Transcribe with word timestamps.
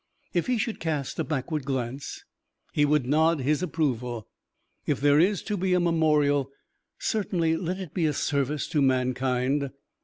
If 0.33 0.47
he 0.47 0.57
should 0.57 0.79
cast 0.79 1.19
a 1.19 1.23
backward 1.23 1.63
glance, 1.63 2.25
he 2.73 2.85
would 2.85 3.05
nod 3.05 3.39
his 3.41 3.61
approval. 3.61 4.27
If 4.87 4.99
there 4.99 5.19
is 5.19 5.43
to 5.43 5.55
be 5.55 5.75
a 5.75 5.79
memorial, 5.79 6.49
certainly 6.97 7.55
let 7.55 7.77
it 7.79 7.93
be 7.93 8.07
a 8.07 8.13
service 8.13 8.67
to 8.69 8.81
mankind. 8.81 9.69